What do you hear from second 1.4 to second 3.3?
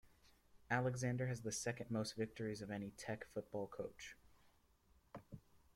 the second most victories of any Tech